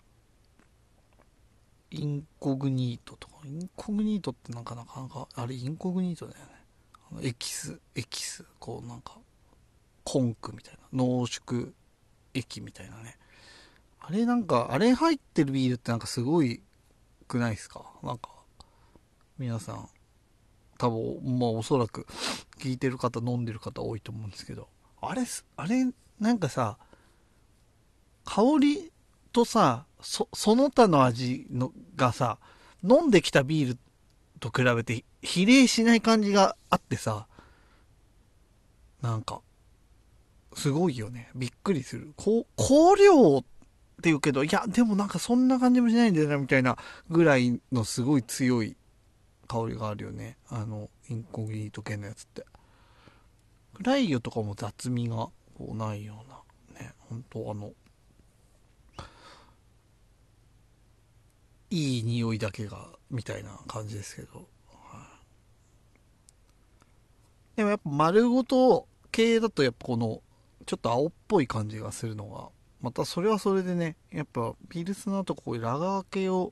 [1.92, 3.36] Incognito とか。
[3.46, 6.52] Incognito ってなかなかなか、あれ Incognito だよね。
[7.12, 9.18] あのエキス、エキス、こうなんか、
[10.06, 10.80] コンクみたいな。
[10.94, 11.74] 濃縮
[12.34, 13.18] 液みたいなね。
[14.04, 16.62] あれなんか、あれ入ってるビールってなんかすごい
[17.28, 17.86] くないですか？
[18.04, 18.30] なんか、
[19.38, 19.90] 皆さん、
[20.78, 22.08] 多分、まあおそらく
[22.60, 24.68] 聞いてる方、飲んでる方多いと思うんですけど、
[25.02, 25.22] あれ、
[25.56, 25.88] あれ、
[26.20, 26.78] なんかさ、
[28.26, 28.92] 香り
[29.32, 32.40] とさ、そ、その他の味のがさ、
[32.84, 33.78] 飲んできたビール
[34.40, 37.28] と比べて比例しない感じがあってさ、
[39.02, 39.42] なんか、
[40.54, 41.30] すごいよね。
[41.34, 42.14] びっくりする。
[42.18, 43.44] こう香料
[44.02, 46.76] って言うけど、いや、でもなんかそんな感じもしないんだよな、みたいな
[47.10, 48.76] ぐらいのすごい強い
[49.48, 50.38] 香りがあるよね。
[50.50, 52.44] あの、インコグニート系のやつって。
[53.80, 55.34] ライオとかも雑味がこ
[55.74, 57.74] うないような、ね、本当あの、
[61.70, 64.48] いい匂いだけが、みたいな感じですけど。
[67.56, 70.22] でもやっぱ丸ごと系だとやっぱこの、
[70.66, 72.50] ちょっと青っぽい感じがするのが、
[72.82, 76.52] またそれはそれでね、やっぱピルスナーとこういうラガー系を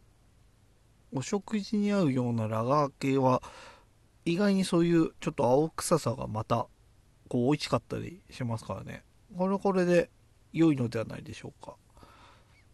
[1.11, 3.41] お食事に合うようなラガー系は、
[4.25, 6.67] 意外にそういうちょっと青臭さがまた、
[7.29, 9.03] こう美味しかったりしますからね。
[9.37, 10.09] これはこれで
[10.53, 11.75] 良いのではないでしょうか。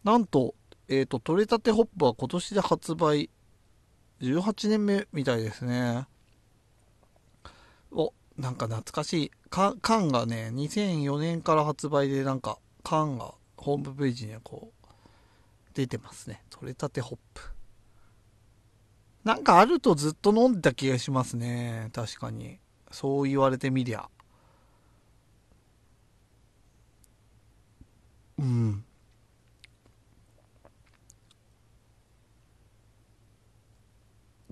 [0.03, 0.53] なんと、
[0.89, 3.29] えっ、ー、と、取れたてホップは今年で発売
[4.21, 6.07] 18年目みたいですね。
[7.91, 9.31] お、なんか懐かしい。
[9.49, 13.33] 缶がね、2004年から発売でなんか缶が
[13.65, 14.88] ホームページにはこう
[15.73, 16.43] 出てますね。
[16.51, 17.41] 取れたてホップ。
[19.23, 21.89] なんかあるとずっと飲んでた気がしますね。
[21.91, 22.60] 確かに。
[22.91, 24.08] そう言われてみりゃ。
[28.38, 28.86] うん。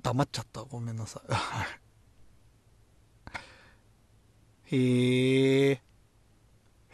[0.02, 0.64] 黙っちゃった。
[0.64, 1.22] ごめんなさ
[4.72, 4.76] い。
[4.76, 5.93] へえ。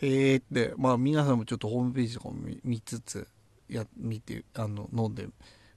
[0.01, 3.27] へえって、まあ皆さんもちょっとホームページとかも見つつ、
[3.69, 5.27] や、見て、あの、飲んで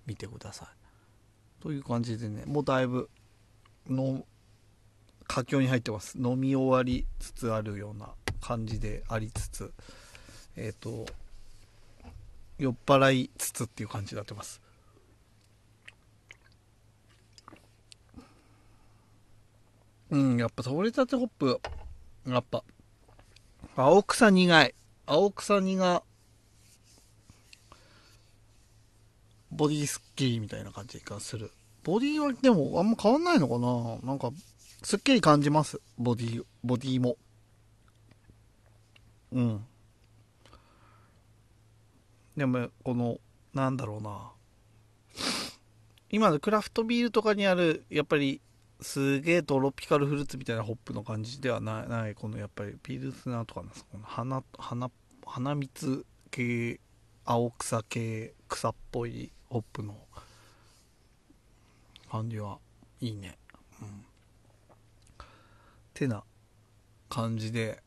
[0.06, 1.62] みてください。
[1.62, 3.08] という感じでね、もうだいぶ
[3.88, 4.24] の
[5.26, 6.18] 佳境に入ってます。
[6.18, 9.72] 飲み終わりつつあるような感じでありつつ、
[10.56, 11.06] えっ、ー、と、
[12.58, 14.60] 酔っ払いつつっていう感じになってます。
[20.10, 21.60] うん、やっぱ取れたてホップ、
[22.26, 22.62] やっぱ、
[23.74, 24.74] 青草苦い。
[25.06, 26.02] 青草苦
[29.50, 31.50] ボディスッキリみたいな感じがする。
[31.82, 34.30] ボディはでもあんま変わんないのかななんか、
[34.82, 35.80] すっきり感じます。
[35.96, 37.16] ボディ、ボディも。
[39.32, 39.64] うん。
[42.36, 43.18] でも、この、
[43.54, 44.32] なんだろうな。
[46.10, 48.42] 今のクラフトビールとかにある、やっぱり、
[48.82, 54.90] すげえトロピカルフルーツみたいなホップの感じではない、ないこのやっぱりピルスナーとかのこの花、花、
[55.26, 56.80] 花蜜系、
[57.24, 59.96] 青草系、草っぽいホップの
[62.10, 62.58] 感じは
[63.00, 63.38] いいね。
[63.80, 64.04] うん。
[65.94, 66.24] てな
[67.08, 67.82] 感じで、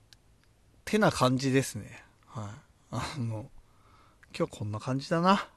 [0.84, 2.04] てな感じですね。
[2.28, 2.46] はい。
[2.92, 3.50] あの、
[4.38, 5.48] 今日こんな感じだな。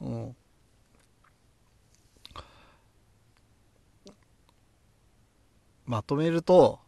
[0.00, 0.36] うん。
[5.86, 6.80] まとめると、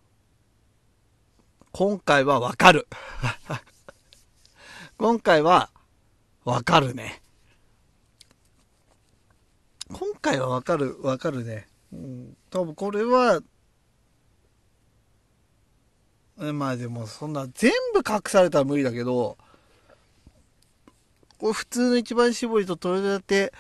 [1.73, 2.89] 今回はわかる。
[4.99, 5.71] 今回は
[6.45, 7.23] わかるね。
[9.89, 11.69] 今回はわかる、わかるね。
[11.93, 13.41] うん、多分これは、
[16.37, 19.39] まあでもそんな全部隠されたら無理だけど、
[21.39, 23.53] これ普通の一番搾りと取れたて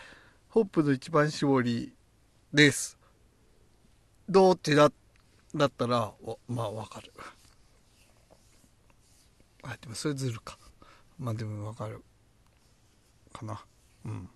[0.48, 1.92] ホップの一番搾り
[2.52, 2.98] です。
[4.28, 4.90] どうっちだ
[5.58, 6.12] だったら、
[6.48, 7.12] まあわかる。
[9.62, 10.58] あ、でもそれずるか。
[11.18, 12.02] まあでもわかる。
[13.32, 13.64] かな。
[14.04, 14.28] うん。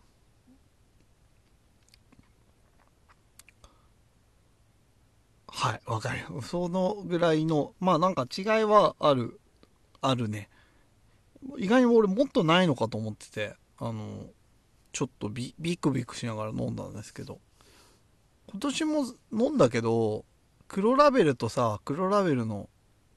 [5.46, 6.20] はい、わかる。
[6.42, 9.40] そのぐらいの、まあなんか違いはある、
[10.00, 10.48] あるね。
[11.58, 14.26] 意外に俺もっとないのかと思ってて、あの、
[14.92, 17.40] ちょっとビビクビクしながら飲んだんですけど、
[18.50, 20.24] 今年も飲んだけど、
[20.72, 22.70] 黒ラベルとさ、黒ラベルの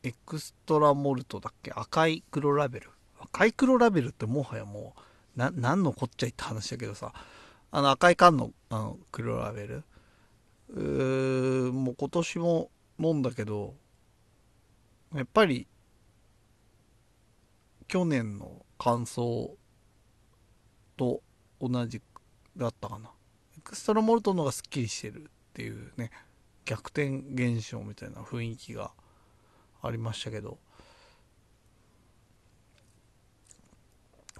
[0.03, 1.71] エクストラモルトだっけ？
[1.71, 2.89] 赤い黒ラベル？
[3.17, 4.93] 赤い黒ラベルってもはやも
[5.37, 7.13] う、な、何のこっちゃいって話だけどさ、
[7.71, 9.83] あの赤い缶のあの黒ラベル？
[10.73, 13.73] うーもう今年も飲んだけど、
[15.13, 15.65] やっぱり、
[17.87, 19.55] 去年の感想
[20.97, 21.21] と
[21.61, 22.01] 同じ
[22.57, 23.11] だったかな。
[23.57, 26.11] エクストラモルトの方がすっきりしてるっていうね、
[26.65, 28.91] 逆転現象みたいな雰囲気が
[29.81, 30.57] ありましたけど、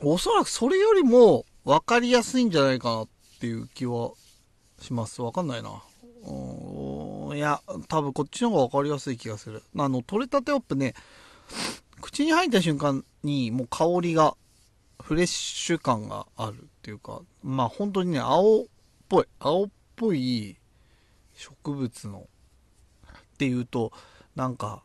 [0.02, 3.08] おそらくそれよりも分かりやすいんじゃないかなっ
[3.40, 4.12] ていう気は
[4.82, 5.22] します。
[5.22, 5.82] わかんないな
[6.28, 7.38] うん。
[7.38, 9.64] いや、多分こっちの方が分かりやすい気がする。
[9.78, 10.96] あの、取れたてホップね、
[12.02, 14.36] 口に入った瞬間にもう香りが、
[15.02, 18.66] フレッシュ感があるっていうか、まあ本当にね、青っ
[19.08, 20.58] ぽい、青っぽい
[21.36, 22.28] 植物の、
[23.08, 23.92] っていうと、
[24.36, 24.84] なんか、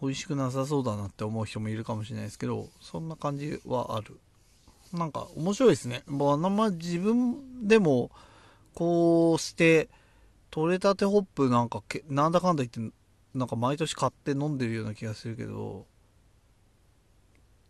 [0.00, 4.18] 美味しくなさそうだなって思う人もいるかもしれないですけど、そんな感じはある。
[4.92, 6.02] なんか面白いですね。
[6.06, 8.10] もうあんま自分でも、
[8.74, 9.88] こうして、
[10.50, 12.94] 取れたてホップなんかけ、なんだかんだ言って、
[13.34, 15.86] なんか毎年買って飲んでるような気がするけど、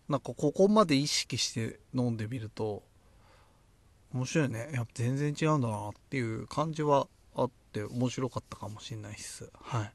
[0.08, 2.82] なんかここまで意識して飲んでみると、
[4.12, 4.70] 面白いね。
[4.72, 7.08] やっぱ全然違うんだなっていう感じは
[7.82, 9.50] って面白かったかもしれないっす。
[9.60, 9.92] はい。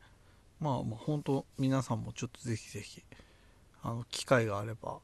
[0.59, 3.01] まあ、まあ、本当皆さんもちょっとぜひぜひ、
[3.81, 4.99] あの、機会があれば、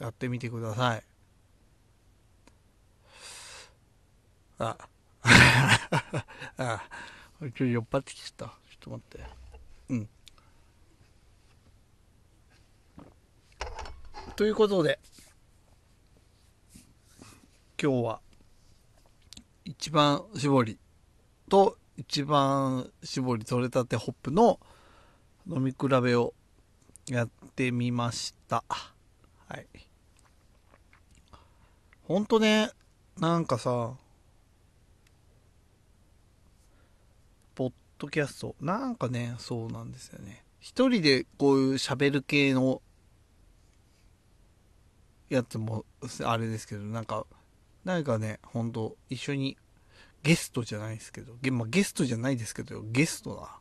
[0.00, 1.04] やってみてください。
[4.58, 4.76] あ、
[6.58, 6.82] あ、
[7.40, 8.46] ちょっと酔っ払ってきちゃった。
[8.46, 9.24] ちょっと待って。
[9.90, 10.08] うん。
[14.34, 14.98] ということで、
[17.80, 18.20] 今日は、
[19.64, 20.78] 一番搾り
[21.48, 24.58] と一番搾り取れたてホップの
[25.46, 26.32] 飲み比べを
[27.06, 28.64] やってみました。
[28.66, 29.66] はい。
[32.04, 32.70] ほんとね、
[33.18, 33.92] なんかさ、
[37.54, 40.42] ポッドキャスト、なんかね、そうなんですよね。
[40.58, 42.80] 一人でこういう喋る系の
[45.28, 45.84] やつも、
[46.24, 47.26] あれですけど、なんか、
[47.84, 49.58] 何かね、ほんと、一緒に、
[50.22, 53.58] ゲストじゃないですけど、ゲ,、まあ、ゲストじゃないですけど、ゲストだ。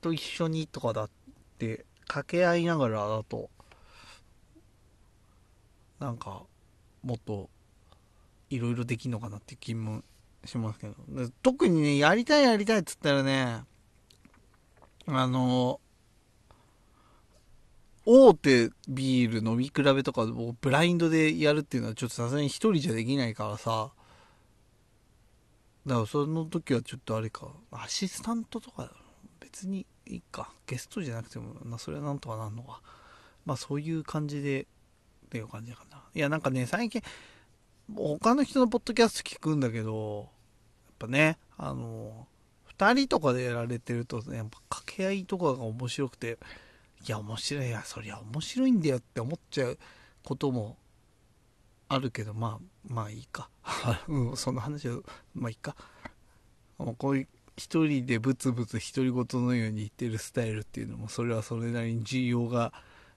[0.00, 1.10] と一緒にとかだっ
[1.58, 3.50] て、掛け合いながらだと、
[6.00, 6.42] なんか、
[7.02, 7.48] もっと、
[8.50, 10.02] いろいろできんのかなって気も
[10.44, 10.94] しますけど。
[11.42, 13.64] 特にね、やりたいやりたいっつったらね、
[15.06, 15.80] あの、
[18.06, 23.92] 大手ビール飲み比べとかをブラインドでやるっていうのはちょっとさすがに一人じゃできないからさ、
[25.86, 28.90] だからその時はちょっとあれか、アシスタントとか
[29.40, 32.80] 別にいいか、ゲストじゃなくても、なそれはなんとかなんのか。
[33.44, 34.66] まあそういう感じで、っ
[35.28, 36.02] ていう感じかな。
[36.14, 37.02] いやなんかね、最近、
[37.94, 40.30] 他の人のポッドキャスト聞くんだけど、
[40.86, 42.26] やっぱね、あの、
[42.64, 46.38] 二人とかでやられてるとね、やっぱ掛け合いとかが面白くて、
[47.06, 49.78] いや、面白いや、そりゃ面白いんだよって思っちゃう
[50.24, 50.78] ことも
[51.94, 53.48] あるけど、まあ、まあいいか。
[54.08, 54.98] うん、そんな話は、
[55.34, 55.76] まあいいか。
[56.78, 62.72] もうこういう一人でブツブツ独り言のように言ってるスタイルっていうのも、それはそれなりに需要が、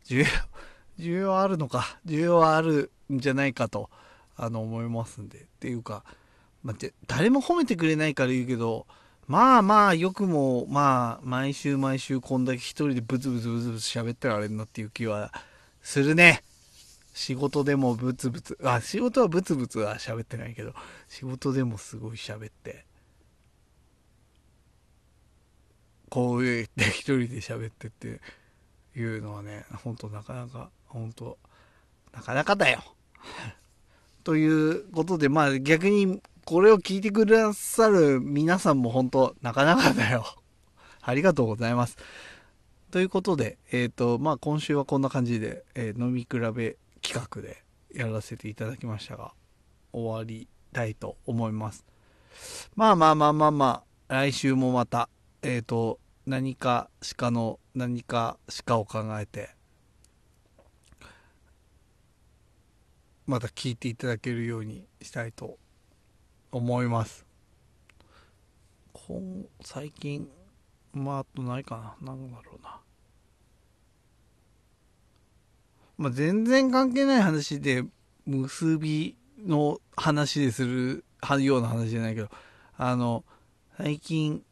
[0.05, 0.25] 需要、
[0.99, 3.89] 需要あるのか、需要はあるんじゃないかと、
[4.35, 5.39] あの、思いますんで。
[5.39, 6.03] っていうか、
[6.63, 8.85] まあ、誰も褒めてくれないから言うけど、
[9.27, 15.33] まあまあ、よくも、まあ、毎週毎週こんだけ一人でブツブツブツブツ喋ってられるなっていう気は
[15.81, 16.43] するね。
[17.17, 20.73] 仕事でもブツブツ、あ、仕事はブツブツは喋ってないけど、
[21.07, 22.85] 仕事でもすごい喋って、
[26.09, 28.21] こうやって一人で喋ってって
[28.95, 31.39] いうのはね、ほんとなかなか、ほんと、
[32.13, 32.83] なかなかだよ。
[34.23, 40.23] ということで、まあ逆にこれを聞いてくださる皆さんも本当、なかなかだよ。
[41.01, 41.97] ありがとうございます。
[42.91, 46.77] ということで、えっ、ー、と、まあ、今週はこんな感じで、えー、飲み比べ
[47.07, 49.31] 企画でやらせていただきましたが、
[49.93, 51.85] 終わりたいと思います。
[52.75, 55.07] まあまあまあまあまあ、来週もまた、
[55.41, 59.51] えっ、ー、と、何かしかの、何かしかを考えて、
[63.25, 65.57] また聞いていただけるようにしたいと
[66.51, 67.25] 思います。
[68.91, 70.27] 今最近、
[70.91, 72.13] まあ、あとないかな。
[72.13, 72.81] なんだろうな。
[75.97, 77.83] まあ、全然関係ない話で
[78.25, 81.03] 結びの話でする
[81.39, 82.29] ような話じゃないけど、
[82.77, 83.23] あの、
[83.77, 84.43] 最近、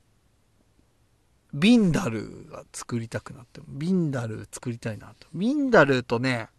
[1.53, 5.27] ビンダルが作りたくなって、ビンダル作りたいなと。
[5.33, 6.49] ビンダルとね、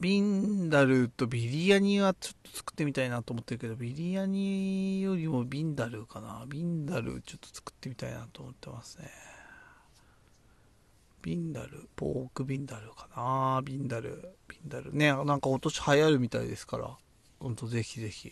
[0.00, 6.44] ビンダルとビリヤニはちょっと作ってみたいなと思ってるけど、ビリヤニよりもビンダルかな。
[6.48, 9.33] ビンダルちょっと作ってみたいなと思ってますね。
[11.24, 13.62] ビンダル、ポークビンダルかな。
[13.64, 16.98] ビンダル、ビンダルね、なんか今年流行るみたいですから、
[17.40, 18.30] ほんとぜひぜひ、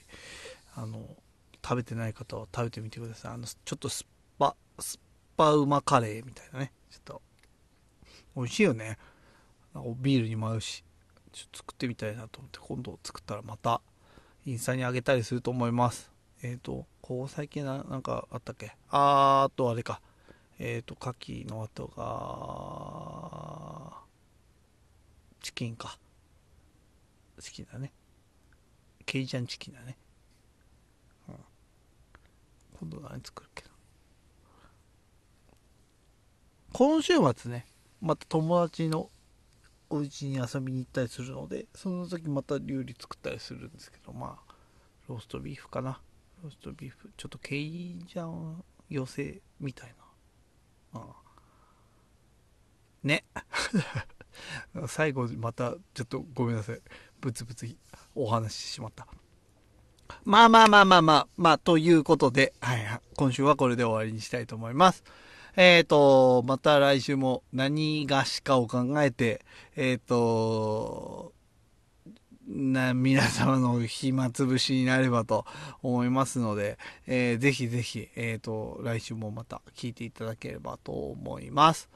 [0.75, 1.17] あの、
[1.65, 3.33] 食べてない方は食べてみてください。
[3.33, 5.03] あの、ちょっと酸っぱ、酸っ
[5.39, 6.73] ぱうまカレーみたいなね。
[6.91, 7.23] ちょっと、
[8.37, 8.99] 美味しいよね。
[9.75, 10.85] なんかビールにも合うし。
[11.33, 13.81] ちょっと作ってみたいなと思って、今度作ったらまた
[14.45, 16.11] インスタにあげたりすると思います。
[16.43, 18.77] えっ、ー、と、こう最近ななんかあったっけ？
[18.91, 20.03] あーとあれか。
[20.65, 21.11] えっ、ー、と、牡
[21.45, 23.99] 蠣の後が、
[25.43, 25.99] チキンか。
[27.41, 27.93] チキンだね。
[29.05, 29.99] ケイジャンチキンだね。
[31.29, 31.35] うん。
[32.79, 33.71] 今度何作るけど。
[36.73, 37.67] 今週末ね、
[38.01, 39.11] また友達の
[39.91, 44.55] お家に遊びに行ったりするので、その時また料理作ったりするんですけど、まあ、
[45.09, 46.01] ローストビーフかな。
[46.41, 50.02] ローストビーフ、ちょっとケイジャン寄せみたいな。
[53.03, 53.25] ね。
[54.87, 56.81] 最後またちょっとごめんなさい。
[57.21, 57.77] ブツブツ
[58.15, 59.07] お話ししまった。
[60.25, 65.05] まあまあまあまあまあ、まあ、ということで、はい、今週はこれで終わりにしたいと思います。
[65.57, 69.45] えっ、ー、と、また来週も何がしかを考えて、
[69.77, 71.33] えっ、ー、と、
[72.47, 75.47] な、 皆様の暇つぶしになればと
[75.83, 81.89] 思いますので、えー、ぜひぜひ、えっ、ー、と、来週もまた聞いていただければと思います。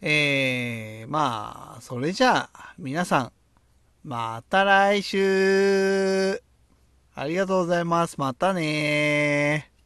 [0.00, 3.32] えー、まあ、それじゃあ、皆さん、
[4.04, 6.42] また来週
[7.14, 8.16] ありがとうございます。
[8.18, 9.77] またね